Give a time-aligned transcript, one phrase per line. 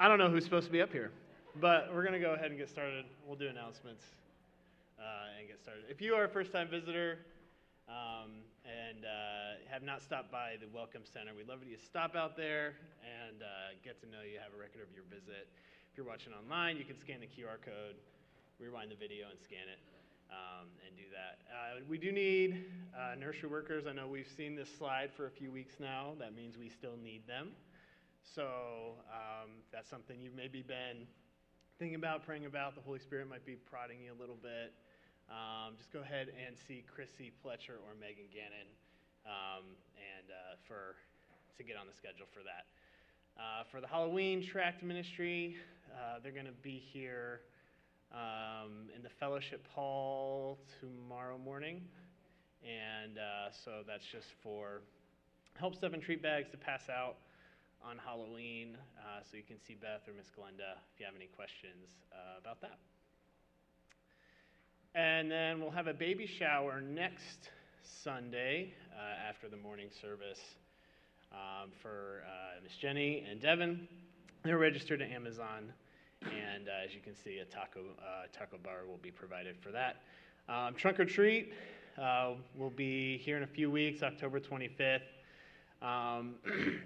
[0.00, 1.10] I don't know who's supposed to be up here,
[1.60, 3.06] but we're going to go ahead and get started.
[3.26, 4.04] We'll do announcements
[4.98, 5.84] uh, and get started.
[5.88, 7.18] If you are a first time visitor
[7.88, 12.14] um, and uh, have not stopped by the Welcome Center, we'd love you to stop
[12.14, 15.48] out there and uh, get to know you, have a record of your visit.
[15.90, 17.96] If you're watching online, you can scan the QR code,
[18.60, 19.80] rewind the video, and scan it.
[20.30, 21.40] Um, and do that.
[21.48, 23.86] Uh, we do need uh, nursery workers.
[23.88, 26.12] I know we've seen this slide for a few weeks now.
[26.18, 27.52] That means we still need them.
[28.34, 31.06] So um, that's something you've maybe been
[31.78, 32.74] thinking about, praying about.
[32.74, 34.74] The Holy Spirit might be prodding you a little bit.
[35.30, 38.68] Um, just go ahead and see Chrissy Pletcher or Megan Gannon
[39.24, 39.64] um,
[39.96, 40.96] and uh, for
[41.56, 42.66] to get on the schedule for that.
[43.36, 45.56] Uh, for the Halloween tract ministry,
[45.92, 47.40] uh, they're going to be here
[48.12, 51.82] um, in the fellowship hall tomorrow morning,
[52.62, 54.82] and uh, so that's just for
[55.54, 57.16] help stuff and treat bags to pass out
[57.84, 58.76] on Halloween.
[58.98, 62.40] Uh, so you can see Beth or Miss Glenda if you have any questions uh,
[62.40, 62.78] about that.
[64.94, 67.50] And then we'll have a baby shower next
[68.02, 70.40] Sunday uh, after the morning service
[71.32, 73.86] um, for uh, Miss Jenny and Devin.
[74.44, 75.72] They're registered at Amazon,
[76.22, 79.70] and uh, as you can see, a taco uh, taco bar will be provided for
[79.70, 80.02] that.
[80.48, 81.52] Um, trunk or treat
[82.56, 85.00] will be here in a few weeks, October 25th.
[85.82, 86.34] Um,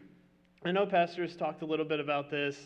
[0.64, 2.56] I know pastors talked a little bit about this.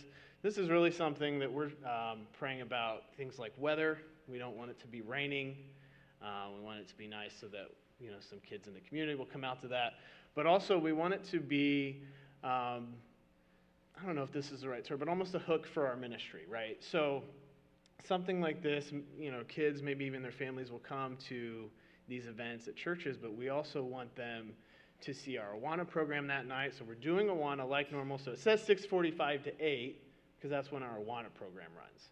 [0.43, 3.99] This is really something that we're um, praying about things like weather.
[4.29, 5.57] We don't want it to be raining.
[6.23, 7.71] Uh, we want it to be nice so that
[8.01, 9.95] you know some kids in the community will come out to that.
[10.35, 12.03] But also, we want it to be
[12.45, 12.89] um,
[14.01, 15.97] I don't know if this is the right term, but almost a hook for our
[15.97, 16.77] ministry, right?
[16.83, 17.23] So
[18.05, 21.71] something like this, you know, kids, maybe even their families will come to
[22.09, 24.53] these events at churches, but we also want them
[25.01, 26.75] to see our Awana program that night.
[26.75, 28.19] So we're doing Awana like normal.
[28.19, 30.03] So it says 6:45 to 8
[30.37, 32.11] because that's when our Awana program runs.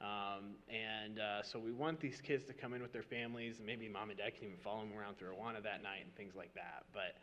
[0.00, 3.66] Um, and uh, so we want these kids to come in with their families, and
[3.66, 6.34] maybe mom and dad can even follow them around through Awana that night and things
[6.34, 6.84] like that.
[6.92, 7.16] But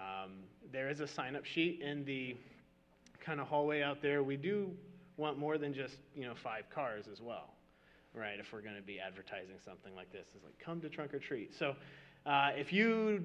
[0.00, 2.36] um, there is a sign-up sheet in the
[3.24, 4.22] kind of hallway out there.
[4.22, 4.70] We do
[5.16, 7.54] want more than just you know five cars as well,
[8.14, 8.38] right?
[8.38, 11.18] If we're going to be advertising something like this, it's like come to trunk or
[11.18, 11.54] treat.
[11.58, 11.74] So
[12.26, 13.24] uh, if you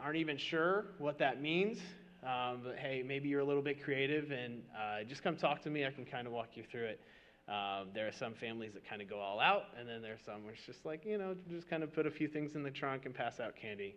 [0.00, 1.78] aren't even sure what that means,
[2.22, 5.70] um, but hey, maybe you're a little bit creative and uh, just come talk to
[5.70, 5.86] me.
[5.86, 7.00] I can kind of walk you through it.
[7.48, 10.24] Um, there are some families that kind of go all out, and then there are
[10.24, 12.62] some where it's just like, you know, just kind of put a few things in
[12.62, 13.96] the trunk and pass out candy.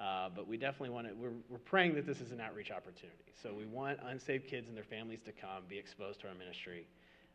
[0.00, 3.32] Uh, but we definitely want to, we're, we're praying that this is an outreach opportunity.
[3.42, 6.86] So we want unsaved kids and their families to come, be exposed to our ministry,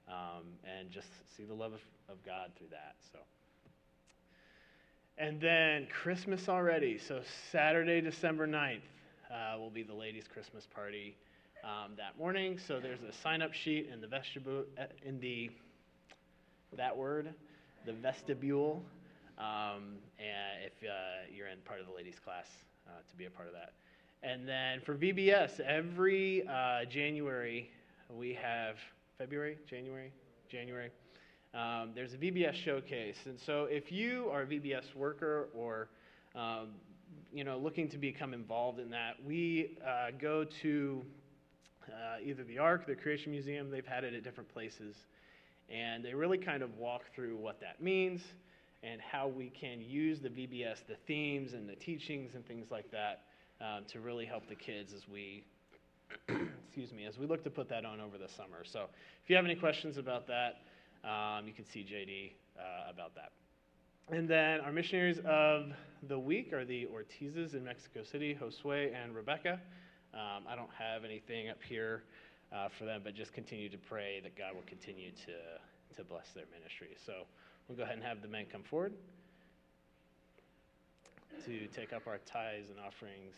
[0.07, 2.95] um, and just see the love of, of God through that.
[3.12, 3.19] So.
[5.18, 6.98] And then Christmas already.
[6.98, 7.21] So
[7.51, 8.81] Saturday, December 9th,
[9.31, 11.15] uh, will be the ladies' Christmas party
[11.63, 12.60] um, that morning.
[12.60, 15.51] So there's a sign-up sheet in the vestibule, uh, in the
[16.75, 17.33] that word,
[17.86, 18.83] the vestibule.
[19.38, 22.48] Um, if uh, you're in part of the ladies' class,
[22.88, 23.74] uh, to be a part of that.
[24.24, 27.69] And then for VBS, every uh, January
[28.10, 28.78] we have
[29.18, 30.12] February, January,
[30.50, 30.89] January.
[31.54, 35.89] Um, there's a VBS showcase, and so if you are a VBS worker or
[36.36, 36.69] um,
[37.34, 41.03] you know looking to become involved in that, we uh, go to
[41.88, 43.70] uh, either the Ark, the Creation Museum.
[43.70, 44.96] They've had it at different places,
[45.70, 48.22] and they really kind of walk through what that means
[48.84, 52.89] and how we can use the VBS, the themes and the teachings and things like
[52.91, 53.24] that,
[53.60, 55.43] um, to really help the kids as we
[56.29, 58.63] excuse me, as we look to put that on over the summer.
[58.63, 58.86] So
[59.24, 60.62] if you have any questions about that,
[61.03, 63.31] um, you can see JD uh, about that.
[64.10, 65.72] And then our missionaries of
[66.07, 69.60] the week are the Ortizes in Mexico City, Josue and Rebecca.
[70.13, 72.03] Um, I don't have anything up here
[72.53, 76.29] uh, for them, but just continue to pray that God will continue to, to bless
[76.34, 76.96] their ministry.
[77.05, 77.24] So
[77.67, 78.93] we'll go ahead and have the men come forward
[81.45, 83.36] to take up our tithes and offerings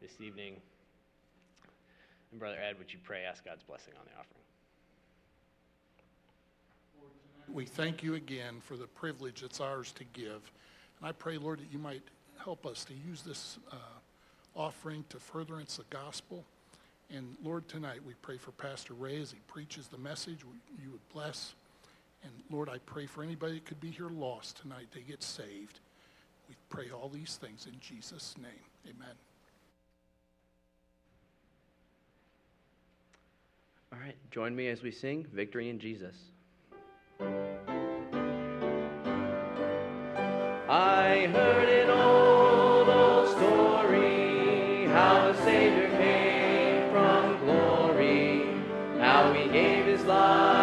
[0.00, 0.56] this evening.
[2.30, 4.42] And Brother Ed, would you pray, ask God's blessing on the offering?
[7.52, 10.50] We thank you again for the privilege it's ours to give.
[10.98, 12.02] And I pray, Lord, that you might
[12.42, 13.76] help us to use this uh,
[14.56, 16.44] offering to furtherance the gospel.
[17.10, 20.38] And Lord, tonight we pray for Pastor Ray as he preaches the message.
[20.82, 21.54] You would bless.
[22.24, 25.80] And Lord, I pray for anybody that could be here lost tonight, they get saved.
[26.48, 28.50] We pray all these things in Jesus' name.
[28.86, 29.14] Amen.
[33.92, 36.16] All right, join me as we sing Victory in Jesus.
[40.68, 48.46] I heard an old, old story how Savior came from glory,
[48.98, 50.61] how he gave his life.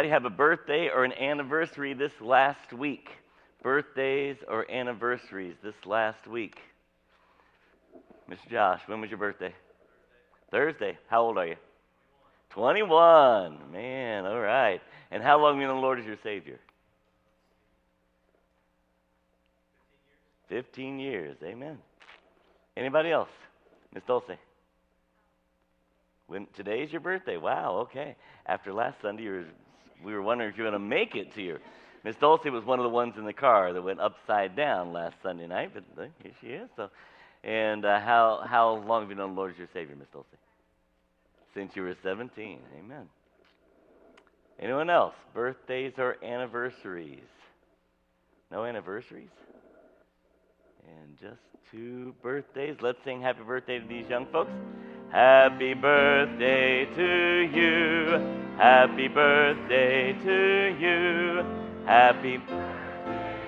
[0.00, 3.10] Anybody have a birthday or an anniversary this last week?
[3.62, 6.58] Birthdays or anniversaries this last week?
[8.30, 8.50] Mr.
[8.50, 9.54] Josh, when was your birthday?
[10.50, 10.96] Thursday.
[11.08, 11.56] How old are you?
[12.48, 13.70] 21.
[13.72, 14.80] Man, all right.
[15.10, 16.58] And how long have you the Lord as your Savior?
[20.48, 21.36] 15 years.
[21.44, 21.76] Amen.
[22.74, 23.28] Anybody else?
[23.92, 24.38] Miss Dulce?
[26.26, 27.36] When today's your birthday.
[27.36, 28.16] Wow, okay.
[28.46, 29.44] After last Sunday, you were,
[30.04, 31.58] we were wondering if you were going to make it to your.
[32.04, 35.16] Miss Dulce was one of the ones in the car that went upside down last
[35.22, 36.68] Sunday night, but here she is.
[36.76, 36.88] So,
[37.44, 40.26] and uh, how how long have you known the Lord as your Savior, Miss Dulce?
[41.54, 42.58] Since you were 17.
[42.78, 43.06] Amen.
[44.60, 45.14] Anyone else?
[45.34, 47.18] Birthdays or anniversaries?
[48.50, 49.28] No anniversaries?
[50.86, 52.76] And just two birthdays.
[52.80, 54.52] Let's sing happy birthday to these young folks.
[55.10, 58.56] Happy birthday to you.
[58.56, 61.44] Happy birthday to you.
[61.86, 62.38] Happy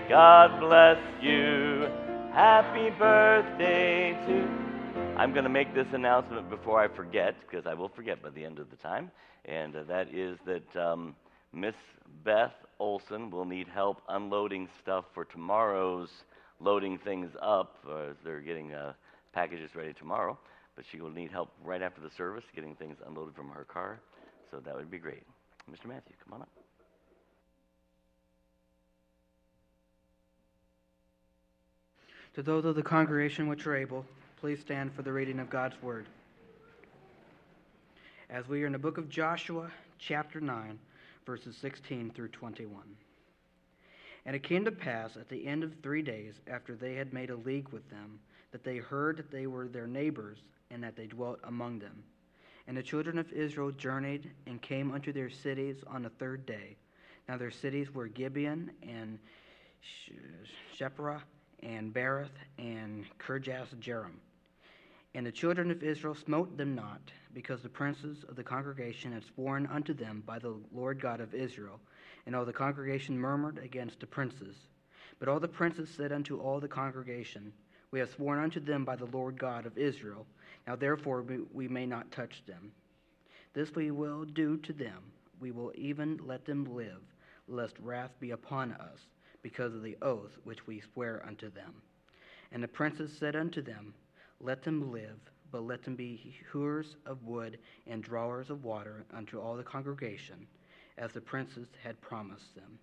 [0.08, 1.88] God bless you.
[2.32, 4.62] Happy birthday to
[5.16, 8.44] I'm going to make this announcement before I forget, because I will forget by the
[8.44, 9.10] end of the time,
[9.44, 11.14] and uh, that is that um,
[11.52, 11.74] Miss
[12.24, 16.08] Beth Olson will need help unloading stuff for tomorrow's
[16.62, 17.84] loading things up.
[17.88, 18.92] Uh, as they're getting uh,
[19.32, 20.38] packages ready tomorrow,
[20.76, 24.00] but she will need help right after the service getting things unloaded from her car.
[24.50, 25.22] So that would be great.
[25.70, 25.86] Mr.
[25.86, 26.48] Matthew, come on up.
[32.34, 34.06] To those of the congregation which are able,
[34.40, 36.06] please stand for the reading of God's word.
[38.30, 40.78] As we are in the book of Joshua, chapter 9,
[41.26, 42.82] verses 16 through 21.
[44.24, 47.30] And it came to pass at the end of three days, after they had made
[47.30, 48.20] a league with them,
[48.52, 50.38] that they heard that they were their neighbors,
[50.70, 52.04] and that they dwelt among them.
[52.68, 56.76] And the children of Israel journeyed and came unto their cities on the third day.
[57.28, 59.18] Now their cities were Gibeon and
[60.78, 61.22] Chephirah
[61.62, 64.20] and Beeroth and Kirjath Jearim.
[65.14, 67.00] And the children of Israel smote them not,
[67.34, 71.34] because the princes of the congregation had sworn unto them by the Lord God of
[71.34, 71.80] Israel.
[72.26, 74.56] And all the congregation murmured against the princes.
[75.18, 77.52] But all the princes said unto all the congregation,
[77.90, 80.26] We have sworn unto them by the Lord God of Israel.
[80.66, 82.72] Now therefore we, may not touch them.
[83.54, 85.02] This we will do to them.
[85.40, 87.02] We will even let them live,
[87.48, 89.06] lest wrath be upon us,
[89.42, 91.74] because of the oath which we swear unto them.
[92.52, 93.94] And the princes said unto them,
[94.40, 95.18] Let them live,
[95.50, 100.46] but let them be hewers of wood and drawers of water unto all the congregation,
[100.98, 102.78] as the princes had promised them.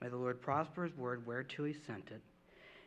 [0.00, 2.20] May the Lord prosper his word whereto he sent it,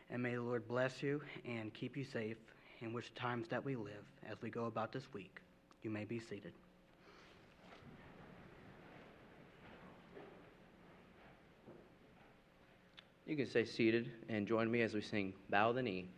[0.09, 2.37] and may the Lord bless you and keep you safe
[2.81, 5.39] in which times that we live as we go about this week.
[5.83, 6.53] You may be seated.
[13.25, 16.09] You can stay seated and join me as we sing Bow the Knee.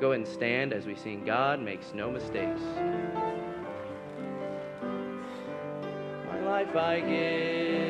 [0.00, 2.62] Go and stand as we sing God Makes No Mistakes.
[6.26, 7.89] My life I give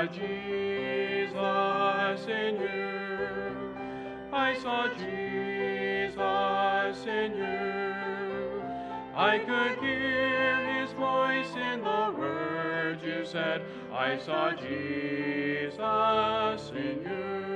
[0.00, 1.36] saw Jesus
[2.26, 3.74] in you.
[4.32, 6.16] I saw Jesus
[7.06, 8.62] in you.
[9.14, 13.62] I could hear his voice in the words you said.
[13.92, 15.74] I saw Jesus
[16.70, 17.50] in you.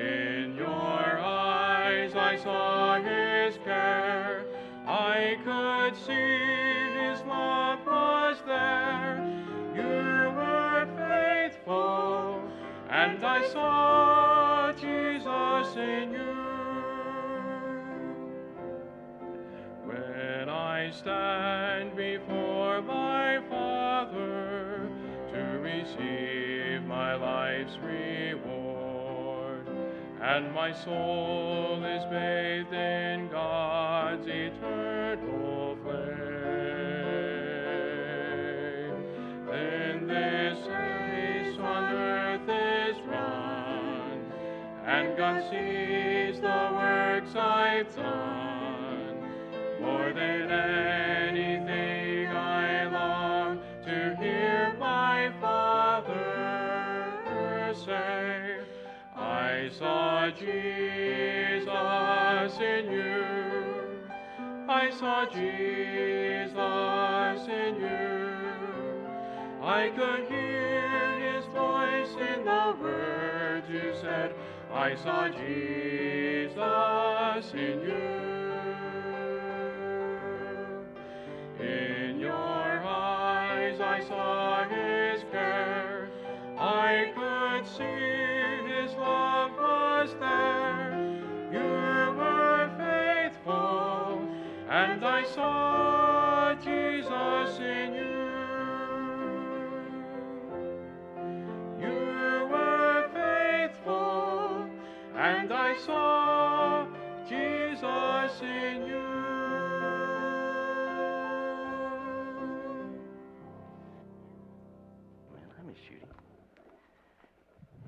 [0.00, 4.46] In your eyes I saw his care.
[4.86, 6.49] I could see
[21.00, 24.86] stand before my Father
[25.32, 29.66] to receive my life's reward,
[30.20, 35.96] and my soul is bathed in God's eternal flame,
[39.48, 44.20] then this race on earth is run,
[44.84, 46.09] and God sees
[60.40, 61.68] Jesus
[62.60, 63.24] in you.
[64.68, 66.52] I saw Jesus
[67.48, 68.28] in you.
[69.62, 74.34] I could hear his voice in the words you said.
[74.72, 76.54] I saw Jesus
[77.54, 78.39] in you.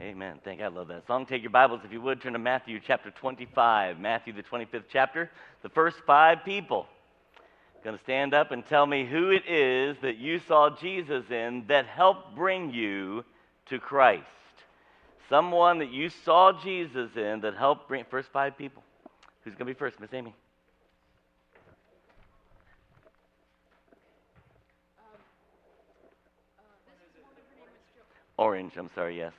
[0.01, 0.39] Amen.
[0.45, 0.67] Thank God.
[0.67, 1.27] I love that song.
[1.27, 3.99] Take your Bibles, if you would, turn to Matthew chapter 25.
[3.99, 5.31] Matthew, the 25th chapter.
[5.63, 6.87] The first five people
[7.83, 11.65] going to stand up and tell me who it is that you saw Jesus in
[11.69, 13.25] that helped bring you
[13.67, 14.27] to Christ.
[15.29, 18.05] Someone that you saw Jesus in that helped bring.
[18.11, 18.83] First five people.
[19.43, 19.99] Who's going to be first?
[19.99, 20.35] Miss Amy.
[28.37, 29.33] Orange, I'm sorry, yes.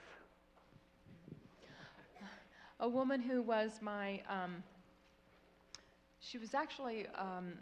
[2.79, 4.63] a woman who was my um,
[6.19, 7.53] she was actually um,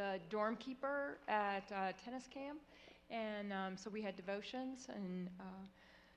[0.00, 2.58] the dorm keeper at uh, tennis camp
[3.10, 5.44] and um, so we had devotions and uh,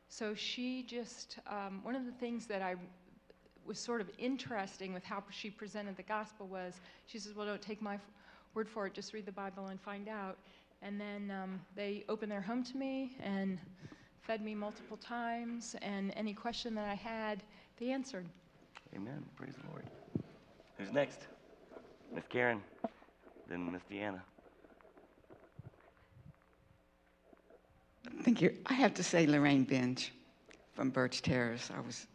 [0.08, 2.76] so she just um, one of the things that i
[3.66, 7.62] was sort of interesting with how she presented the gospel was she says well don't
[7.62, 8.02] take my f-
[8.54, 10.38] word for it just read the bible and find out
[10.82, 13.60] and then um, they opened their home to me and
[14.24, 17.44] fed me multiple times, and any question that I had,
[17.78, 18.26] they answered.
[18.96, 19.26] Amen.
[19.36, 19.86] Praise the Lord.
[20.78, 21.28] Who's next?
[22.14, 22.62] Miss Karen,
[23.54, 24.22] then Miss Deanna.
[28.24, 28.56] Thank you.
[28.66, 30.12] I have to say, Lorraine Binge
[30.74, 31.70] from Birch Terrace.
[31.76, 32.08] I was,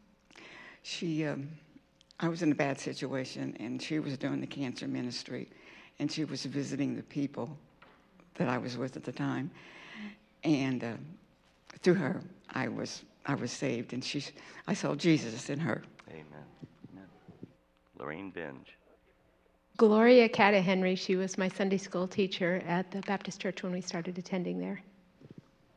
[0.83, 1.49] she, um,
[2.19, 5.49] I was in a bad situation, and she was doing the cancer ministry,
[6.01, 7.57] and she was visiting the people
[8.35, 9.51] that I was with at the time,
[10.43, 10.93] and uh,
[11.83, 12.21] through her,
[12.51, 14.25] I was, I was saved, and she,
[14.67, 15.83] I saw Jesus in her.
[16.11, 16.25] Amen.
[16.93, 17.07] Amen.
[17.97, 18.78] Lorraine Binge.
[19.79, 23.81] Gloria Cata Henry, she was my Sunday school teacher at the Baptist Church when we
[23.81, 24.83] started attending there.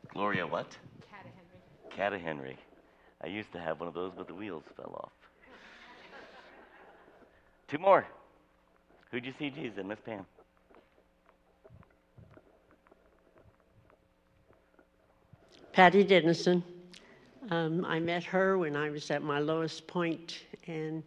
[0.08, 0.76] Gloria what?
[1.08, 1.96] Cata Henry.
[1.96, 2.58] Cata Henry.
[3.22, 5.12] I used to have one of those, but the wheels fell off.
[7.68, 8.04] Two more.
[9.12, 10.26] Who'd you see Jesus in, Miss Pam?
[15.72, 16.64] Patty Dennison.
[17.50, 21.04] Um, I met her when I was at my lowest point, and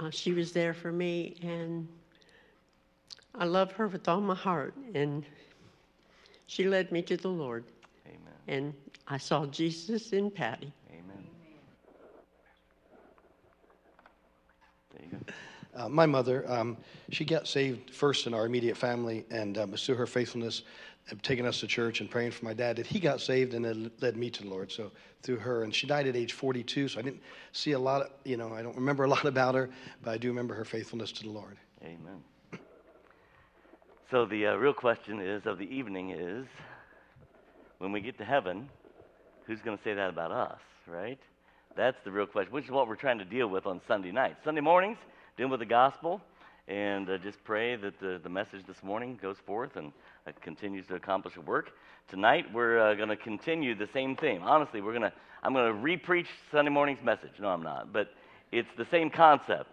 [0.00, 1.86] uh, she was there for me, and
[3.34, 5.24] I love her with all my heart, and
[6.46, 7.64] she led me to the Lord,
[8.06, 8.34] Amen.
[8.46, 8.74] and
[9.08, 10.72] I saw Jesus in Patty.
[10.90, 11.26] Amen.
[14.90, 15.32] There you go.
[15.74, 16.76] Uh, my mother, um,
[17.10, 20.62] she got saved first in our immediate family, and um, it's through her faithfulness,
[21.10, 23.64] of taking us to church and praying for my dad, that he got saved and
[23.64, 24.70] then led me to the Lord.
[24.70, 24.92] So
[25.22, 28.02] through her, and she died at age 42, so I didn't see a lot.
[28.02, 29.68] Of, you know, I don't remember a lot about her,
[30.02, 31.56] but I do remember her faithfulness to the Lord.
[31.82, 32.22] Amen.
[34.12, 36.44] So the uh, real question is of the evening is,
[37.78, 38.68] when we get to heaven,
[39.46, 41.18] who's going to say that about us, right?
[41.78, 44.44] That's the real question, which is what we're trying to deal with on Sunday nights.
[44.44, 44.98] Sunday mornings,
[45.38, 46.20] dealing with the gospel,
[46.68, 49.92] and uh, just pray that the, the message this morning goes forth and
[50.26, 51.70] uh, continues to accomplish a work.
[52.10, 54.42] Tonight, we're uh, going to continue the same theme.
[54.42, 57.32] Honestly, we're going to, I'm going to re-preach Sunday morning's message.
[57.40, 58.10] No, I'm not, but
[58.50, 59.72] it's the same concept.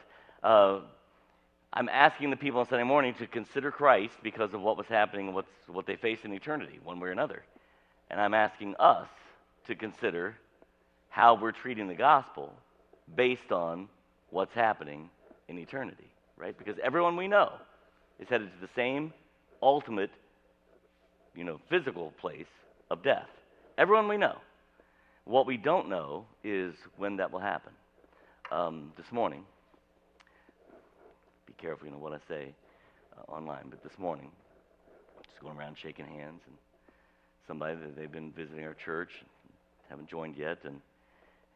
[1.71, 5.27] I'm asking the people on Sunday morning to consider Christ because of what was happening
[5.27, 7.43] and what's, what they face in eternity, one way or another.
[8.09, 9.07] And I'm asking us
[9.67, 10.35] to consider
[11.09, 12.53] how we're treating the gospel
[13.15, 13.87] based on
[14.31, 15.09] what's happening
[15.47, 16.57] in eternity, right?
[16.57, 17.53] Because everyone we know
[18.19, 19.13] is headed to the same
[19.61, 20.11] ultimate,
[21.35, 22.47] you know, physical place
[22.89, 23.29] of death.
[23.77, 24.37] Everyone we know.
[25.25, 27.73] What we don't know is when that will happen.
[28.51, 29.43] Um, this morning,
[31.59, 32.53] careful, you know, what I say
[33.17, 34.31] uh, online, but this morning,
[35.29, 36.55] just going around shaking hands, and
[37.47, 39.09] somebody that they've been visiting our church,
[39.89, 40.79] haven't joined yet, and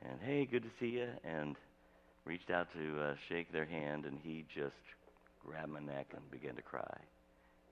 [0.06, 1.56] and hey, good to see you, and
[2.26, 4.76] reached out to uh, shake their hand, and he just
[5.46, 6.98] grabbed my neck and began to cry,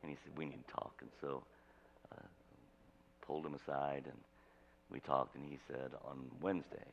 [0.01, 1.43] and he said, "We need to talk," and so
[2.13, 2.25] uh,
[3.25, 4.17] pulled him aside, and
[4.91, 6.87] we talked, and he said, on Wednesday,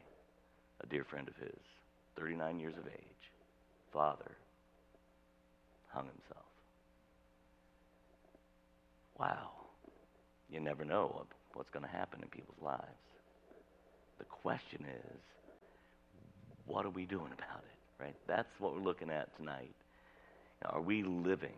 [0.83, 1.59] a dear friend of his,
[2.17, 3.23] 39 years of age,
[3.93, 4.37] father,
[5.89, 6.45] hung himself.
[9.19, 9.51] Wow.
[10.51, 12.85] You never know what's going to happen in people's lives.
[14.19, 15.21] The question is,
[16.67, 18.17] what are we doing about it, right?
[18.27, 19.75] That's what we're looking at tonight.
[20.65, 21.57] Are we living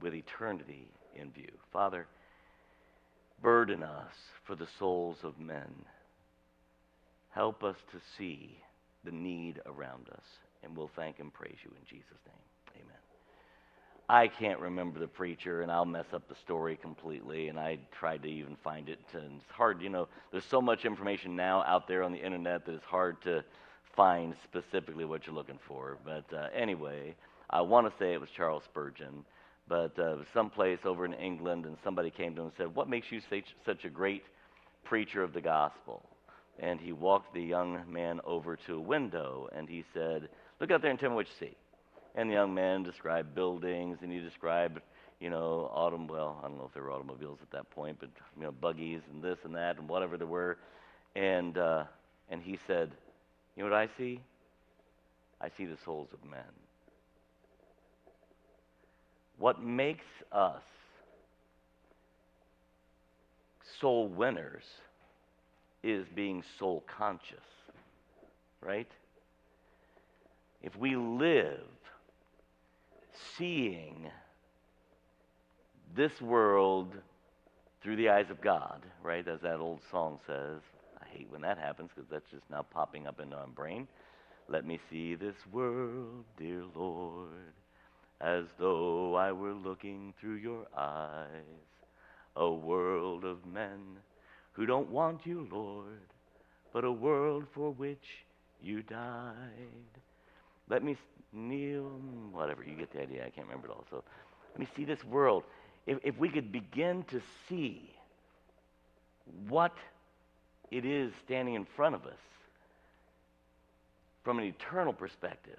[0.00, 1.50] with eternity in view?
[1.72, 2.06] Father,
[3.42, 4.12] burden us
[4.46, 5.84] for the souls of men.
[7.30, 8.58] Help us to see
[9.04, 10.24] the need around us,
[10.62, 12.49] and we'll thank and praise you in Jesus' name.
[14.10, 18.24] I can't remember the preacher, and I'll mess up the story completely, and I tried
[18.24, 21.86] to even find it, and it's hard, you know, there's so much information now out
[21.86, 23.44] there on the internet that it's hard to
[23.94, 25.96] find specifically what you're looking for.
[26.04, 27.14] But uh, anyway,
[27.50, 29.24] I want to say it was Charles Spurgeon,
[29.68, 33.12] but uh, someplace over in England, and somebody came to him and said, What makes
[33.12, 34.24] you such, such a great
[34.82, 36.02] preacher of the gospel?
[36.58, 40.82] And he walked the young man over to a window and he said, Look out
[40.82, 41.56] there and tell me what you see.
[42.14, 44.80] And the young man described buildings and he described,
[45.20, 48.10] you know, autumn, well, I don't know if there were automobiles at that point, but,
[48.36, 50.58] you know, buggies and this and that and whatever there were.
[51.14, 51.84] And, uh,
[52.30, 52.90] and he said,
[53.56, 54.20] You know what I see?
[55.40, 56.40] I see the souls of men.
[59.38, 60.62] What makes us
[63.80, 64.64] soul winners
[65.82, 67.38] is being soul conscious,
[68.60, 68.88] right?
[70.62, 71.60] If we live
[73.36, 74.10] seeing
[75.94, 76.94] this world
[77.82, 80.60] through the eyes of God, right, as that old song says,
[81.00, 83.88] I hate when that happens because that's just now popping up into my brain.
[84.48, 87.54] Let me see this world, dear Lord,
[88.20, 91.26] as though I were looking through your eyes.
[92.36, 93.80] A world of men
[94.52, 96.00] who don't want you, Lord,
[96.72, 98.24] but a world for which
[98.62, 99.34] you died.
[100.70, 100.96] Let me
[101.32, 101.90] kneel,
[102.32, 103.26] whatever, you get the idea.
[103.26, 103.84] I can't remember it all.
[103.90, 104.04] So
[104.52, 105.42] let me see this world.
[105.86, 107.90] If, if we could begin to see
[109.48, 109.76] what
[110.70, 112.18] it is standing in front of us
[114.22, 115.58] from an eternal perspective,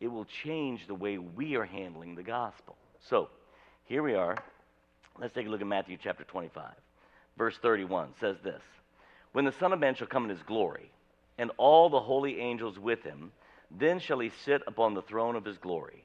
[0.00, 2.76] it will change the way we are handling the gospel.
[3.08, 3.28] So,
[3.86, 4.36] here we are.
[5.18, 6.64] Let's take a look at Matthew chapter 25.
[7.36, 8.62] Verse 31 says this
[9.32, 10.90] When the Son of Man shall come in his glory,
[11.38, 13.32] and all the holy angels with him,
[13.70, 16.04] then shall he sit upon the throne of his glory.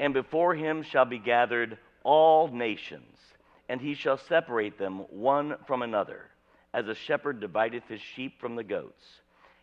[0.00, 3.16] And before him shall be gathered all nations,
[3.68, 6.26] and he shall separate them one from another,
[6.72, 9.04] as a shepherd divideth his sheep from the goats.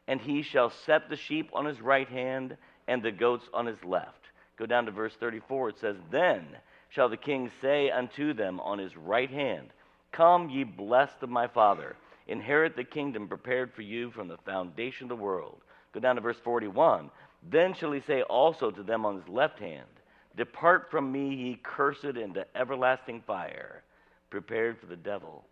[0.08, 2.58] And he shall set the sheep on his right hand,
[2.88, 4.30] and the goats on his left.
[4.58, 5.70] Go down to verse 34.
[5.70, 6.46] It says, Then
[6.90, 9.70] shall the king say unto them on his right hand,
[10.12, 11.96] Come, ye blessed of my Father,
[12.28, 15.62] inherit the kingdom prepared for you from the foundation of the world.
[15.96, 17.10] Go down to verse 41.
[17.50, 19.88] Then shall he say also to them on his left hand,
[20.36, 23.82] Depart from me, ye cursed, into everlasting fire,
[24.30, 25.46] prepared for the devil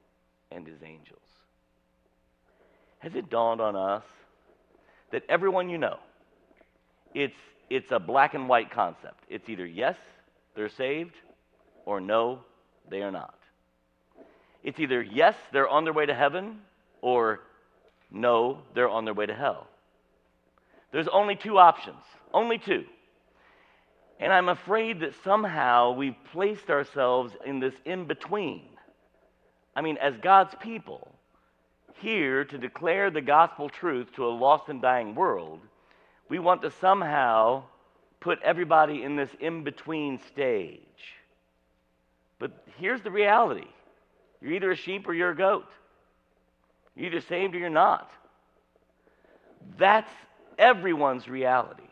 [0.51, 1.21] and his angels.
[2.99, 4.03] Has it dawned on us
[5.11, 5.97] that everyone you know,
[7.13, 7.33] it's,
[7.69, 9.23] it's a black and white concept.
[9.29, 9.95] It's either yes,
[10.55, 11.15] they're saved,
[11.85, 12.39] or no,
[12.89, 13.35] they are not.
[14.61, 16.59] It's either yes, they're on their way to heaven,
[17.01, 17.39] or
[18.11, 19.67] no, they're on their way to hell.
[20.93, 22.85] There's only two options, only two.
[24.19, 28.69] And I'm afraid that somehow we've placed ourselves in this in between.
[29.75, 31.11] I mean, as God's people,
[31.95, 35.61] here to declare the gospel truth to a lost and dying world,
[36.29, 37.63] we want to somehow
[38.19, 40.79] put everybody in this in between stage.
[42.37, 43.67] But here's the reality
[44.41, 45.69] you're either a sheep or you're a goat.
[46.95, 48.11] You're either saved or you're not.
[49.79, 50.11] That's
[50.57, 51.83] everyone's reality.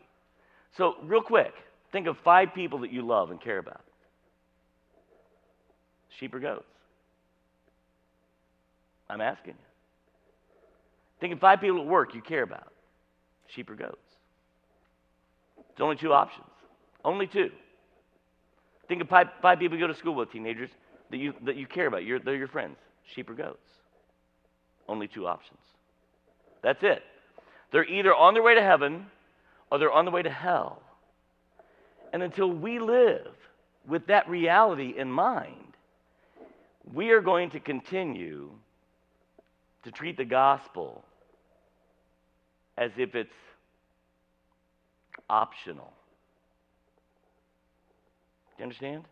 [0.77, 1.53] So, real quick,
[1.91, 3.81] Think of five people that you love and care about.
[6.19, 6.65] Sheep or goats?
[9.09, 9.65] I'm asking you.
[11.19, 12.71] Think of five people at work you care about.
[13.53, 13.97] Sheep or goats?
[15.71, 16.47] It's only two options.
[17.03, 17.49] Only two.
[18.87, 20.69] Think of five, five people you go to school with, teenagers,
[21.09, 22.05] that you, that you care about.
[22.05, 22.77] You're, they're your friends.
[23.13, 23.57] Sheep or goats?
[24.87, 25.59] Only two options.
[26.63, 27.03] That's it.
[27.71, 29.05] They're either on their way to heaven
[29.71, 30.81] or they're on the way to hell.
[32.13, 33.33] And until we live
[33.87, 35.55] with that reality in mind,
[36.93, 38.49] we are going to continue
[39.83, 41.03] to treat the gospel
[42.77, 43.29] as if it's
[45.29, 45.93] optional.
[48.57, 49.03] Do you understand?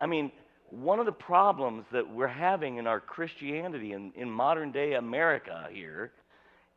[0.00, 0.32] I mean,
[0.70, 5.66] one of the problems that we're having in our Christianity in, in modern day America
[5.72, 6.12] here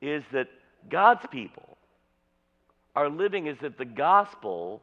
[0.02, 0.48] is that
[0.90, 1.78] God's people
[2.96, 4.82] are living as if the gospel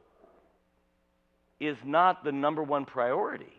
[1.60, 3.52] is not the number one priority.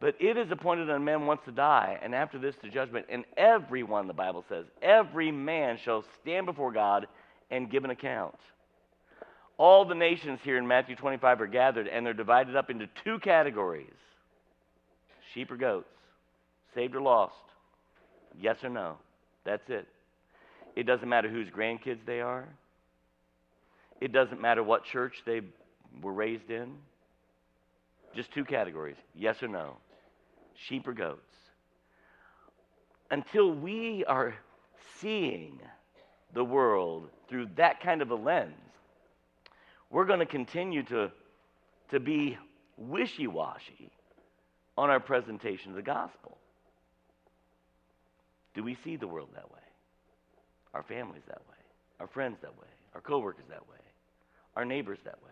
[0.00, 3.06] But it is appointed on man once to die, and after this to judgment.
[3.08, 7.06] And everyone, the Bible says, every man shall stand before God
[7.50, 8.36] and give an account.
[9.56, 13.18] All the nations here in Matthew 25 are gathered, and they're divided up into two
[13.18, 13.86] categories
[15.34, 15.90] sheep or goats,
[16.74, 17.34] saved or lost.
[18.40, 18.96] Yes or no.
[19.44, 19.86] That's it.
[20.76, 22.48] It doesn't matter whose grandkids they are,
[24.00, 25.40] it doesn't matter what church they
[26.02, 26.74] were raised in.
[28.14, 29.76] Just two categories yes or no
[30.66, 31.20] sheep or goats.
[33.10, 34.34] Until we are
[35.00, 35.58] seeing
[36.34, 38.52] the world through that kind of a lens,
[39.90, 41.10] we're going to continue to,
[41.90, 42.36] to be
[42.76, 43.90] wishy washy
[44.76, 46.36] on our presentation of the gospel.
[48.58, 49.60] Do we see the world that way?
[50.74, 51.54] Our families that way?
[52.00, 52.66] Our friends that way?
[52.92, 53.78] Our coworkers that way?
[54.56, 55.30] Our neighbors that way?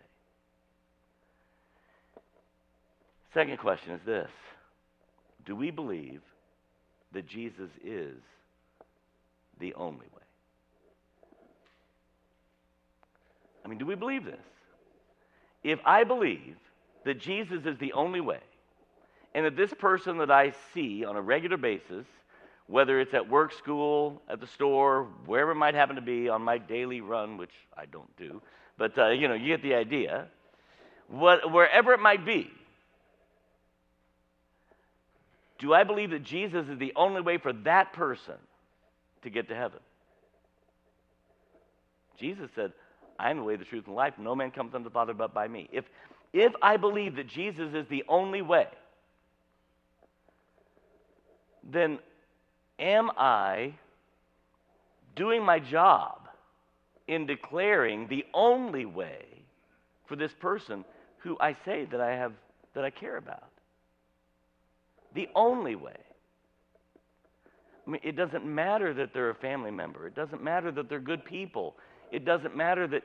[3.35, 4.31] Second question is this
[5.45, 6.21] Do we believe
[7.15, 8.15] that Jesus is
[9.59, 10.23] the only way?
[13.65, 14.37] I mean, do we believe this?
[15.65, 16.55] If I believe
[17.05, 18.39] that Jesus is the only way,
[19.35, 22.07] and that this person that I see on a regular basis,
[22.67, 26.43] whether it's at work, school, at the store, wherever it might happen to be on
[26.43, 28.43] my daily run, which I don't do,
[28.77, 30.27] but uh, you know, you get the idea.
[31.09, 32.51] What, wherever it might be,
[35.59, 38.35] do I believe that Jesus is the only way for that person
[39.23, 39.81] to get to heaven?
[42.19, 42.73] Jesus said,
[43.19, 44.15] I am the way, the truth, and life.
[44.19, 45.69] No man comes unto the Father but by me.
[45.73, 45.85] If,
[46.33, 48.67] if I believe that Jesus is the only way,
[51.71, 51.99] then
[52.79, 53.75] am I
[55.15, 56.29] doing my job
[57.09, 59.25] in declaring the only way
[60.07, 60.85] for this person
[61.19, 62.33] who I say that I have
[62.75, 63.51] that I care about?
[65.15, 65.97] The only way.
[67.87, 70.07] I mean, it doesn't matter that they're a family member.
[70.07, 71.77] It doesn't matter that they're good people.
[72.11, 73.03] It doesn't matter that,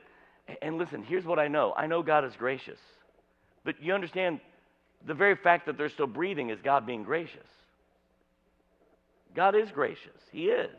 [0.60, 2.78] and listen, here's what I know I know God is gracious.
[3.64, 4.40] But you understand,
[5.06, 7.46] the very fact that they're still breathing is God being gracious.
[9.34, 10.70] God is gracious, He is.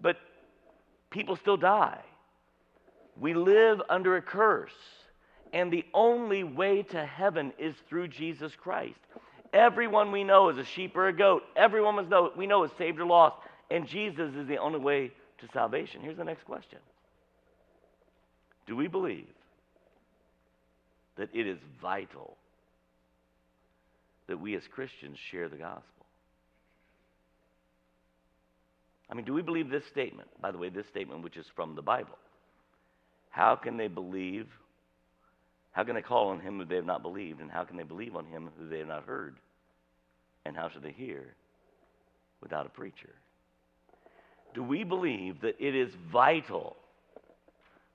[0.00, 0.16] But
[1.10, 2.00] people still die.
[3.18, 4.72] We live under a curse,
[5.52, 8.98] and the only way to heaven is through Jesus Christ.
[9.52, 11.44] Everyone we know is a sheep or a goat.
[11.54, 11.96] Everyone
[12.36, 13.36] we know is saved or lost,
[13.70, 16.00] and Jesus is the only way to salvation.
[16.00, 16.78] Here's the next question
[18.66, 19.28] Do we believe
[21.16, 22.36] that it is vital
[24.26, 25.93] that we as Christians share the gospel?
[29.10, 30.28] I mean, do we believe this statement?
[30.40, 32.18] By the way, this statement, which is from the Bible.
[33.30, 34.48] How can they believe?
[35.72, 37.40] How can they call on him who they have not believed?
[37.40, 39.36] And how can they believe on him who they have not heard?
[40.46, 41.34] And how should they hear
[42.40, 43.10] without a preacher?
[44.54, 46.76] do we believe that it is vital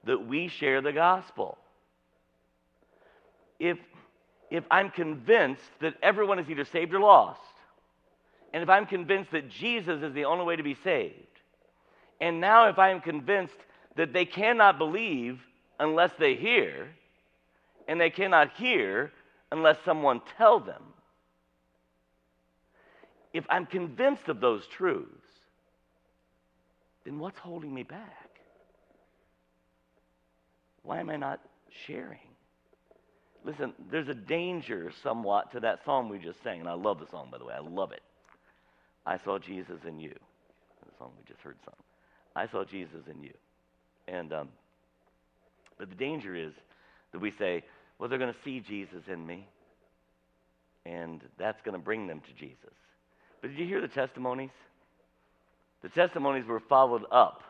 [0.03, 1.57] that we share the gospel?
[3.60, 3.78] If,
[4.51, 7.39] if I'm convinced that everyone is either saved or lost,
[8.54, 11.16] and if I'm convinced that Jesus is the only way to be saved,
[12.20, 13.58] and now if I am convinced
[13.95, 15.39] that they cannot believe
[15.80, 16.89] unless they hear,
[17.88, 19.12] and they cannot hear
[19.52, 20.84] unless someone tell them,
[23.34, 25.10] if I'm convinced of those truths,
[27.06, 28.30] then what's holding me back?
[30.84, 31.39] Why am I not
[31.86, 32.20] sharing?
[33.45, 37.08] Listen, there's a danger somewhat to that song we just sang, and I love the
[37.08, 37.54] song, by the way.
[37.54, 38.02] I love it.
[39.10, 40.14] I saw Jesus in you.
[40.86, 41.74] The song we just heard sung.
[42.36, 43.34] I saw Jesus in you.
[44.07, 44.49] And um,
[45.80, 46.53] but the danger is
[47.12, 47.64] that we say,
[47.97, 49.47] well, they're going to see Jesus in me,
[50.86, 52.76] and that's going to bring them to Jesus.
[53.41, 54.51] But did you hear the testimonies?
[55.82, 57.41] The testimonies were followed up.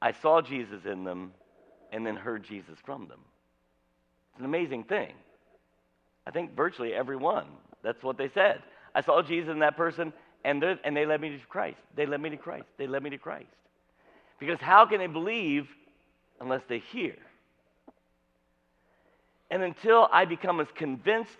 [0.00, 1.32] I saw Jesus in them
[1.90, 3.20] and then heard Jesus from them.
[4.30, 5.14] It's an amazing thing.
[6.28, 7.46] I think virtually everyone,
[7.82, 8.62] that's what they said.
[8.94, 10.12] I saw Jesus in that person
[10.44, 11.78] and, and they led me to Christ.
[11.96, 12.66] They led me to Christ.
[12.76, 13.46] They led me to Christ.
[14.38, 15.68] Because how can they believe
[16.40, 17.16] unless they hear?
[19.50, 21.38] And until I become as convinced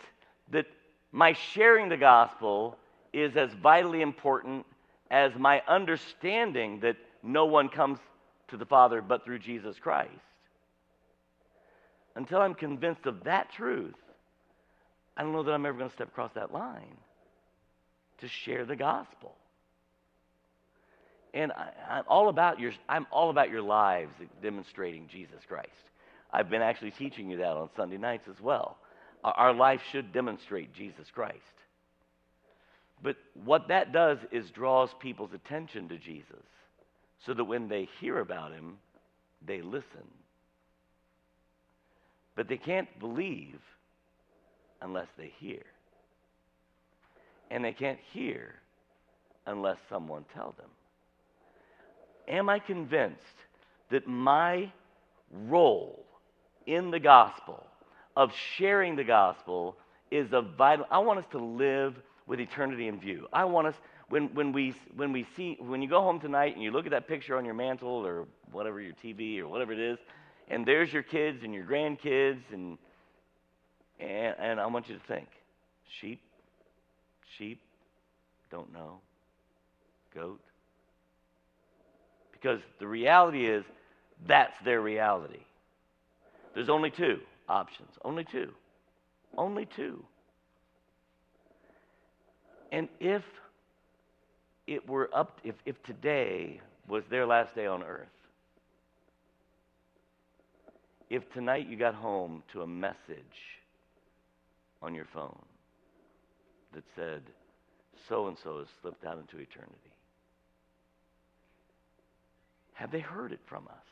[0.50, 0.66] that
[1.12, 2.76] my sharing the gospel
[3.12, 4.66] is as vitally important
[5.10, 7.98] as my understanding that no one comes
[8.48, 10.10] to the Father but through Jesus Christ,
[12.16, 13.94] until I'm convinced of that truth,
[15.16, 16.96] I don't know that I'm ever going to step across that line
[18.20, 19.34] to share the gospel.
[21.34, 24.12] And I, am all about your I'm all about your lives
[24.42, 25.68] demonstrating Jesus Christ.
[26.32, 28.78] I've been actually teaching you that on Sunday nights as well.
[29.24, 31.36] Our, our life should demonstrate Jesus Christ.
[33.02, 36.44] But what that does is draws people's attention to Jesus
[37.24, 38.78] so that when they hear about him,
[39.46, 40.08] they listen.
[42.34, 43.60] But they can't believe
[44.80, 45.62] unless they hear.
[47.50, 48.54] And they can't hear
[49.46, 50.70] unless someone tells them.
[52.28, 53.22] Am I convinced
[53.90, 54.70] that my
[55.32, 56.04] role
[56.66, 57.64] in the gospel,
[58.16, 59.76] of sharing the gospel,
[60.10, 60.86] is a vital?
[60.90, 61.94] I want us to live
[62.26, 63.26] with eternity in view.
[63.32, 63.74] I want us,
[64.10, 66.90] when, when, we, when we see, when you go home tonight and you look at
[66.90, 69.98] that picture on your mantle or whatever, your TV or whatever it is,
[70.48, 72.76] and there's your kids and your grandkids, and,
[73.98, 75.28] and, and I want you to think
[76.00, 76.20] sheep,
[77.36, 77.60] sheep,
[78.50, 79.00] don't know,
[80.14, 80.40] goat.
[82.32, 83.64] Because the reality is,
[84.26, 85.40] that's their reality.
[86.54, 87.90] There's only two options.
[88.04, 88.52] Only two.
[89.36, 90.02] Only two.
[92.72, 93.22] And if
[94.66, 98.08] it were up, if, if today was their last day on earth,
[101.10, 102.96] if tonight you got home to a message
[104.82, 105.38] on your phone
[106.74, 107.22] that said,
[108.08, 109.92] so and so has slipped out into eternity,
[112.74, 113.86] have they heard it from us?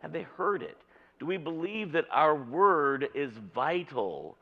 [0.00, 0.76] Have they heard it?
[1.18, 4.36] Do we believe that our word is vital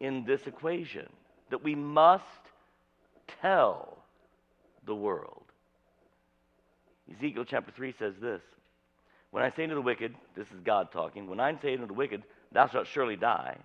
[0.00, 1.06] in this equation?
[1.50, 2.24] That we must
[3.40, 3.98] tell
[4.84, 5.44] the world.
[7.14, 8.42] Ezekiel chapter 3 says this
[9.30, 11.94] When I say to the wicked, this is God talking, when I say to the
[11.94, 12.22] wicked,
[12.52, 13.56] thou shalt surely die,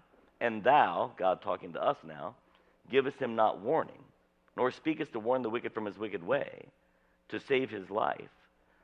[0.41, 2.35] and thou, God talking to us now,
[2.89, 4.03] givest him not warning,
[4.57, 6.65] nor speakest to warn the wicked from his wicked way,
[7.29, 8.29] to save his life,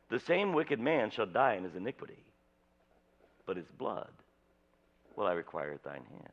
[0.10, 2.24] the same wicked man shall die in his iniquity,
[3.46, 4.12] but his blood
[5.18, 6.32] will I require at thine hand.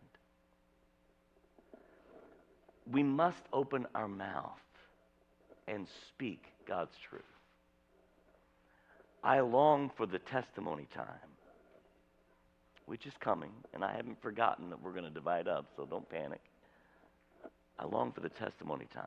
[2.92, 4.60] We must open our mouth
[5.66, 7.22] and speak God's truth.
[9.24, 11.06] I long for the testimony time,
[12.86, 16.08] which is coming, and I haven't forgotten that we're going to divide up, so don't
[16.08, 16.40] panic.
[17.78, 19.04] I long for the testimony time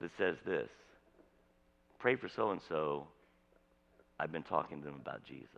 [0.00, 0.68] that says this
[1.98, 3.06] Pray for so and so.
[4.20, 5.48] I've been talking to them about Jesus.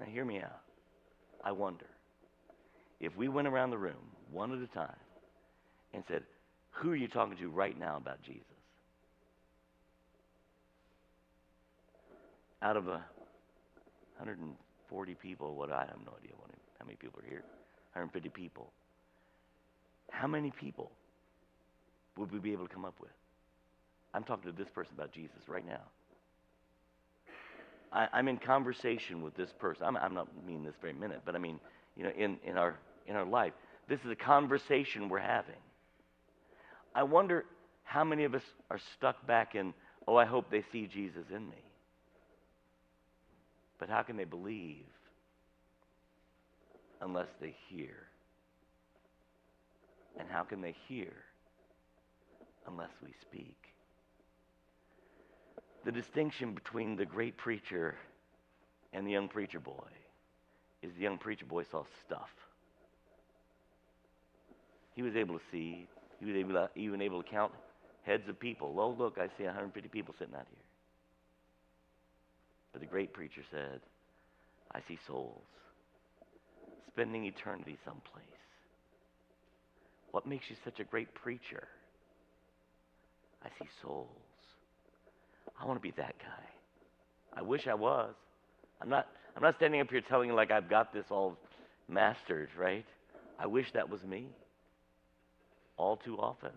[0.00, 0.62] Now, hear me out.
[1.44, 1.86] I wonder
[2.98, 3.94] if we went around the room
[4.32, 4.96] one at a time
[5.94, 6.22] and said,
[6.70, 8.42] Who are you talking to right now about Jesus?
[12.60, 13.04] Out of a
[14.18, 17.44] 140 people, what I have no idea what, how many people are here.
[17.94, 18.70] 150 people.
[20.10, 20.90] How many people
[22.16, 23.10] would we be able to come up with?
[24.14, 25.82] I'm talking to this person about Jesus right now.
[27.92, 29.84] I, am in conversation with this person.
[29.86, 31.58] I'm, I'm not mean this very minute, but I mean,
[31.96, 32.76] you know, in, in our
[33.08, 33.52] in our life.
[33.88, 35.54] This is a conversation we're having.
[36.94, 37.46] I wonder
[37.84, 39.72] how many of us are stuck back in,
[40.06, 41.56] oh, I hope they see Jesus in me.
[43.78, 44.86] But how can they believe
[47.00, 47.94] unless they hear?
[50.18, 51.12] And how can they hear
[52.66, 53.56] unless we speak?
[55.84, 57.94] The distinction between the great preacher
[58.92, 59.88] and the young preacher boy
[60.82, 62.30] is the young preacher boy saw stuff.
[64.94, 65.86] He was able to see.
[66.18, 67.52] He was able to, even able to count
[68.02, 68.74] heads of people.
[68.78, 70.67] Oh, look, I see 150 people sitting out here.
[72.78, 73.80] But the great preacher said,
[74.70, 75.42] I see souls
[76.92, 78.24] spending eternity someplace.
[80.12, 81.66] What makes you such a great preacher?
[83.44, 84.06] I see souls
[85.60, 87.36] I want to be that guy.
[87.36, 88.14] I wish I was.
[88.80, 91.36] I'm not, I'm not standing up here telling you like I've got this all
[91.88, 92.86] mastered, right?
[93.40, 94.28] I wish that was me.
[95.76, 96.52] All too often,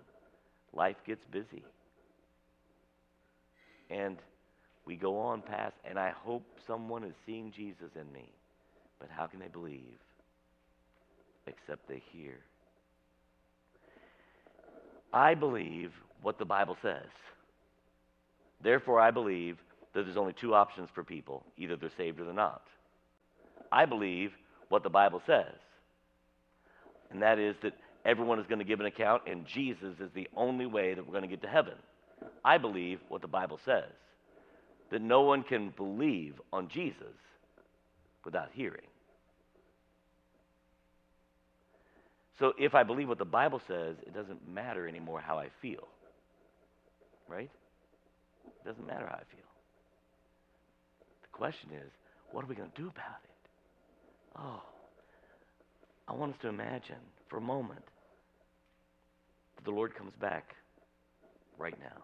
[0.71, 1.63] life gets busy.
[3.89, 4.17] And
[4.91, 8.29] we go on past, and I hope someone is seeing Jesus in me.
[8.99, 9.97] But how can they believe
[11.47, 12.33] except they hear?
[15.13, 17.07] I believe what the Bible says.
[18.61, 19.59] Therefore, I believe
[19.93, 22.63] that there's only two options for people either they're saved or they're not.
[23.71, 24.33] I believe
[24.67, 25.55] what the Bible says,
[27.11, 30.27] and that is that everyone is going to give an account, and Jesus is the
[30.35, 31.75] only way that we're going to get to heaven.
[32.43, 33.93] I believe what the Bible says
[34.91, 37.15] that no one can believe on Jesus
[38.23, 38.87] without hearing.
[42.39, 45.87] So if I believe what the Bible says, it doesn't matter anymore how I feel.
[47.27, 47.49] Right?
[48.45, 49.45] It doesn't matter how I feel.
[51.21, 51.91] The question is,
[52.31, 54.39] what are we going to do about it?
[54.39, 54.61] Oh,
[56.07, 56.97] I want us to imagine
[57.29, 57.83] for a moment
[59.55, 60.55] that the Lord comes back
[61.57, 62.03] right now.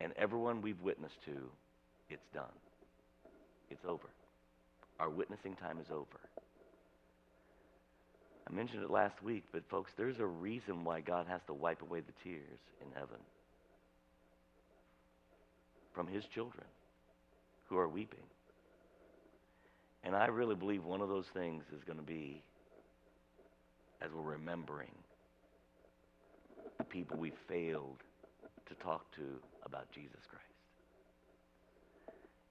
[0.00, 1.36] And everyone we've witnessed to,
[2.08, 2.44] it's done.
[3.70, 4.08] It's over.
[4.98, 6.20] Our witnessing time is over.
[8.48, 11.82] I mentioned it last week, but folks, there's a reason why God has to wipe
[11.82, 13.18] away the tears in heaven
[15.94, 16.64] from his children
[17.68, 18.24] who are weeping.
[20.02, 22.42] And I really believe one of those things is going to be
[24.02, 24.90] as we're remembering
[26.78, 27.98] the people we failed
[28.68, 29.22] to talk to
[29.64, 30.44] about Jesus Christ.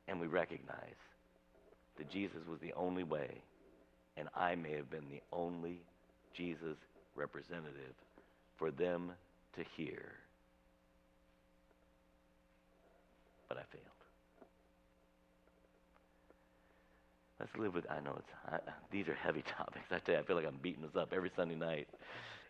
[0.08, 1.00] And we recognize
[1.98, 3.42] that Jesus was the only way,
[4.18, 5.82] and I may have been the only
[6.36, 6.78] Jesus
[7.16, 7.94] representative
[8.58, 9.12] for them
[9.56, 10.14] to hear.
[13.48, 13.86] But I failed.
[17.40, 17.86] Let's live with.
[17.90, 18.28] I know it's.
[18.52, 18.60] I,
[18.92, 19.86] these are heavy topics.
[19.92, 21.88] I tell you, I feel like I'm beating us up every Sunday night,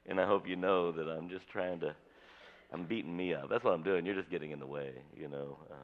[0.07, 1.95] and I hope you know that I'm just trying to.
[2.71, 3.49] I'm beating me up.
[3.49, 4.05] That's what I'm doing.
[4.05, 5.57] You're just getting in the way, you know.
[5.71, 5.75] Uh,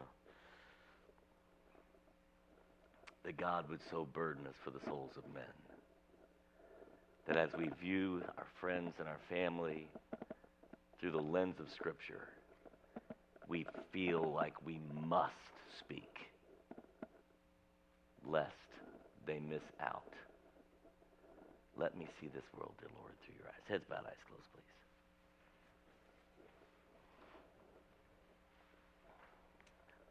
[3.25, 5.43] that God would so burden us for the souls of men.
[7.27, 9.87] That as we view our friends and our family
[10.99, 12.27] through the lens of Scripture,
[13.47, 15.33] we feel like we must
[15.79, 16.29] speak,
[18.27, 18.51] lest
[19.25, 20.13] they miss out.
[21.77, 23.65] Let me see this world, dear Lord, through your eyes.
[23.67, 24.61] Heads bowed, eyes closed, please.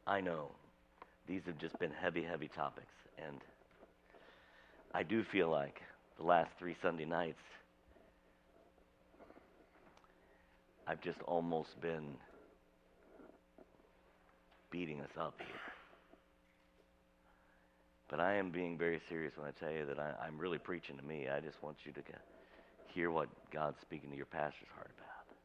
[0.07, 0.51] I know
[1.27, 2.93] these have just been heavy, heavy topics,
[3.27, 3.41] and
[4.93, 5.81] I do feel like
[6.19, 7.41] the last three Sunday nights,
[10.87, 12.17] I've just almost been
[14.71, 15.61] beating us up here.
[18.11, 20.97] But I am being very serious when I tell you that I, am really preaching
[20.97, 21.29] to me.
[21.29, 22.01] I just want you to
[22.93, 25.37] hear what God's speaking to your pastor's heart about.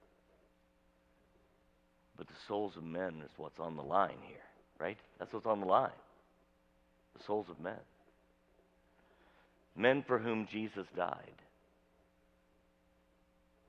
[2.18, 4.38] But the souls of men is what's on the line here,
[4.80, 4.98] right?
[5.18, 5.92] That's what's on the line.
[7.18, 7.74] The souls of men.
[9.76, 11.42] Men for whom Jesus died.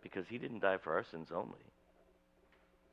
[0.03, 1.53] Because he didn't die for our sins only,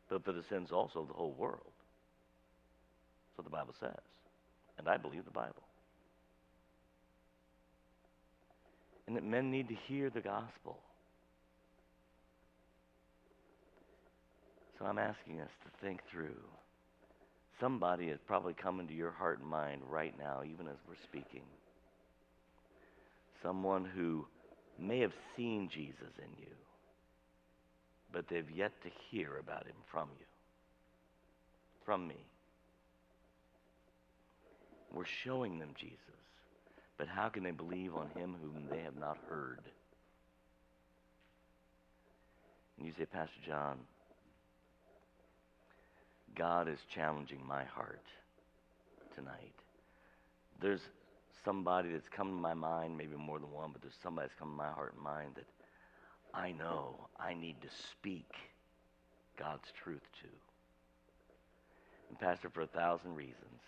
[0.09, 1.61] but for the sins also of the whole world.
[1.63, 4.03] That's what the Bible says.
[4.77, 5.63] And I believe the Bible.
[9.07, 10.77] And that men need to hear the gospel.
[14.77, 16.35] So I'm asking us to think through.
[17.59, 21.41] Somebody is probably coming to your heart and mind right now, even as we're speaking.
[23.41, 24.27] Someone who
[24.79, 26.51] may have seen Jesus in you,
[28.11, 30.25] but they've yet to hear about him from you,
[31.83, 32.17] from me.
[34.93, 35.97] We're showing them Jesus,
[36.97, 39.61] but how can they believe on him whom they have not heard?
[42.77, 43.79] And you say, Pastor John,
[46.37, 48.05] God is challenging my heart
[49.15, 49.53] tonight.
[50.61, 50.81] There's
[51.43, 54.51] somebody that's come to my mind, maybe more than one, but there's somebody that's come
[54.51, 55.45] to my heart and mind that
[56.33, 58.29] I know I need to speak
[59.37, 60.27] God's truth to.
[62.09, 63.61] And, Pastor, for a thousand reasons,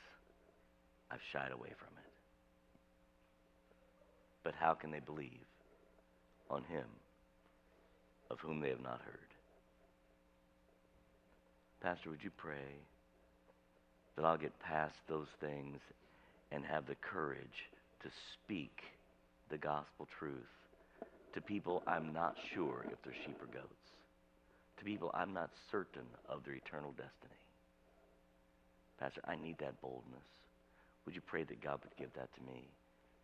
[1.11, 2.11] I've shied away from it.
[4.43, 5.45] But how can they believe
[6.49, 6.85] on him
[8.29, 9.28] of whom they have not heard?
[11.81, 12.83] Pastor, would you pray
[14.15, 15.79] that I'll get past those things
[16.51, 17.69] and have the courage
[18.03, 18.81] to speak
[19.49, 20.49] the gospel truth
[21.33, 23.85] to people I'm not sure if they're sheep or goats,
[24.77, 27.39] to people I'm not certain of their eternal destiny.
[28.99, 30.27] Pastor, I need that boldness.
[31.05, 32.67] Would you pray that God would give that to me?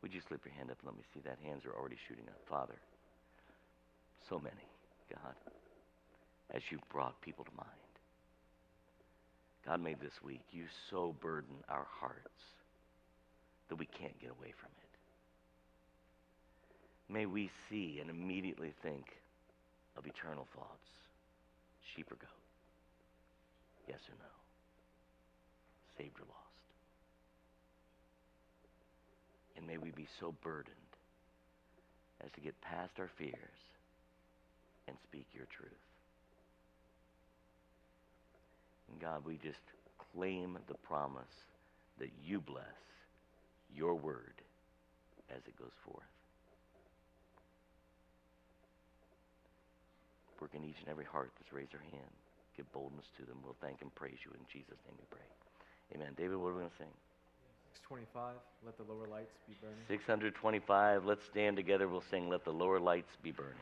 [0.02, 1.38] Would you slip your hand up and let me see that?
[1.44, 2.40] Hands are already shooting up.
[2.50, 2.78] Father,
[4.30, 4.66] so many,
[5.12, 5.36] God,
[6.54, 7.85] as you've brought people to mind.
[9.66, 12.44] God, may this week you so burden our hearts
[13.70, 14.86] that we can't get away from it.
[17.12, 19.06] May we see and immediately think
[19.98, 20.90] of eternal thoughts
[21.96, 22.30] sheep or goat?
[23.88, 24.32] Yes or no?
[25.98, 26.46] Saved or lost?
[29.58, 30.76] And may we be so burdened
[32.24, 33.62] as to get past our fears
[34.88, 35.85] and speak your truth.
[38.92, 39.60] And God, we just
[40.14, 41.24] claim the promise
[42.00, 42.64] that you bless
[43.74, 44.42] your word
[45.30, 46.04] as it goes forth.
[50.40, 52.12] Work in each and every heart that's raised their hand.
[52.56, 53.38] Give boldness to them.
[53.44, 54.32] We'll thank and praise you.
[54.32, 55.26] In Jesus' name we pray.
[55.96, 56.14] Amen.
[56.18, 56.94] David, what are we going to sing?
[57.74, 59.78] 625, let the lower lights be burning.
[59.88, 61.06] 625.
[61.06, 61.88] Let's stand together.
[61.88, 63.54] We'll sing, Let the Lower Lights Be Burning.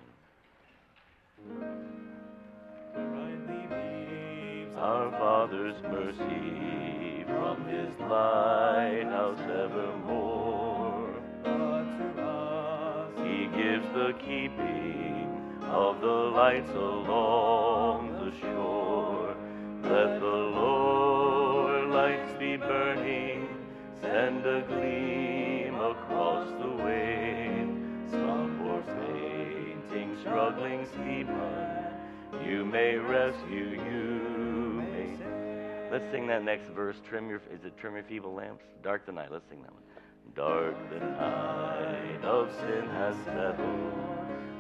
[4.84, 11.08] Our Father's mercy from his lighthouse evermore.
[11.46, 13.14] unto us.
[13.20, 15.30] He gives the keeping
[15.72, 19.34] of the lights along the shore.
[19.84, 20.26] Let the
[20.60, 23.48] lower lights be burning,
[24.02, 27.70] send a gleam across the wave.
[28.12, 31.86] Some poor fainting, struggling seaman,
[32.46, 34.23] you may rescue, you.
[35.94, 36.96] Let's sing that next verse.
[37.08, 38.64] Trim your, is it trim your feeble lamps?
[38.82, 39.32] Dark the night.
[39.32, 39.84] Let's sing that one.
[40.36, 43.94] Dark the night of sin has settled.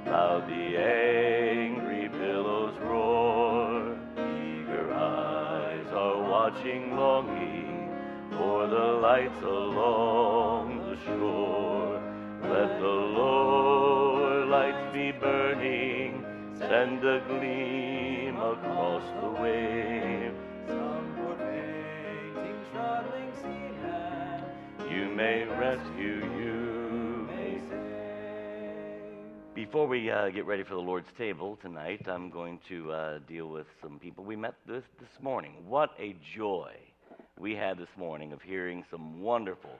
[0.05, 3.97] Loud the angry billows roar.
[4.15, 7.89] Eager eyes are watching, longing
[8.37, 11.99] for the lights along the shore.
[12.43, 16.23] Let the lower lights be burning.
[16.59, 20.32] Send a gleam across the wave.
[24.93, 26.53] You may rescue, you
[29.55, 33.47] Before we uh, get ready for the Lord's table tonight, I'm going to uh, deal
[33.47, 35.53] with some people we met this, this morning.
[35.67, 36.73] What a joy
[37.39, 39.71] we had this morning of hearing some wonderful